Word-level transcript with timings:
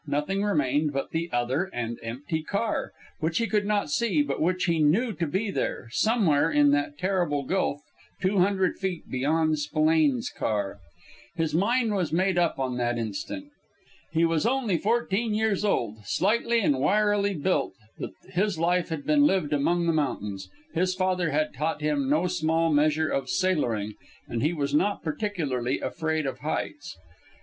Nothing 0.07 0.41
remained 0.43 0.93
but 0.93 1.11
the 1.11 1.29
other 1.31 1.65
and 1.71 1.99
empty 2.01 2.41
car, 2.41 2.91
which 3.19 3.37
he 3.37 3.45
could 3.45 3.67
not 3.67 3.91
see, 3.91 4.23
but 4.23 4.41
which 4.41 4.65
he 4.65 4.79
knew 4.79 5.13
to 5.13 5.27
be 5.27 5.51
there, 5.51 5.89
somewhere 5.91 6.49
in 6.49 6.71
that 6.71 6.97
terrible 6.97 7.43
gulf 7.43 7.81
two 8.19 8.39
hundred 8.39 8.79
feet 8.79 9.07
beyond 9.11 9.59
Spillane's 9.59 10.31
car. 10.31 10.79
His 11.35 11.53
mind 11.53 11.93
was 11.93 12.11
made 12.11 12.39
up 12.39 12.57
on 12.57 12.77
the 12.77 12.97
instant. 12.97 13.51
He 14.11 14.25
was 14.25 14.47
only 14.47 14.79
fourteen 14.79 15.35
years 15.35 15.63
old, 15.63 15.97
slightly 16.05 16.61
and 16.61 16.79
wirily 16.79 17.35
built; 17.35 17.75
but 17.99 18.09
his 18.31 18.57
life 18.57 18.89
had 18.89 19.05
been 19.05 19.27
lived 19.27 19.53
among 19.53 19.85
the 19.85 19.93
mountains, 19.93 20.49
his 20.73 20.95
father 20.95 21.29
had 21.29 21.53
taught 21.53 21.81
him 21.81 22.09
no 22.09 22.25
small 22.25 22.73
measure 22.73 23.09
of 23.09 23.29
"sailoring," 23.29 23.93
and 24.27 24.41
he 24.41 24.51
was 24.51 24.73
not 24.73 25.03
particularly 25.03 25.79
afraid 25.79 26.25
of 26.25 26.39
heights. 26.39 26.97